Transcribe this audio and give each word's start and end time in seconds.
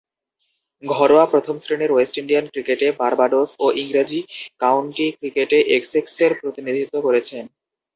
ঘরোয়া 0.83 1.25
প্রথম-শ্রেণীর 1.25 1.91
West 1.93 2.15
Indian 2.17 2.45
ক্রিকেটে 2.47 2.87
বার্বাডোস 2.99 3.49
ও 3.59 3.75
ইংরেজ 3.81 4.11
কাউন্টি 4.61 5.07
ক্রিকেটে 5.17 5.57
এসেক্সের 5.75 6.31
প্রতিনিধিত্ব 6.41 6.95
করেছেন। 7.01 7.43